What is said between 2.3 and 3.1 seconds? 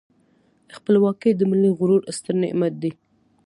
نعمت دی.